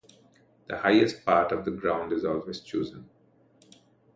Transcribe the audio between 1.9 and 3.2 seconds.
is always chosen.